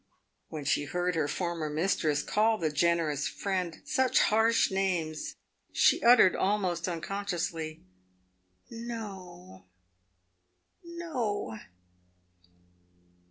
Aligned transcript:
"When 0.47 0.65
she 0.65 0.85
heard 0.85 1.13
her 1.13 1.27
former 1.27 1.69
mistress 1.69 2.23
call 2.23 2.57
the 2.57 2.71
generous 2.71 3.27
friend 3.27 3.83
such 3.85 4.17
harsh 4.17 4.71
names, 4.71 5.35
she 5.71 6.01
uttered 6.01 6.35
almost 6.35 6.87
unconsciously," 6.87 7.83
No! 8.71 9.67
no 10.83 11.59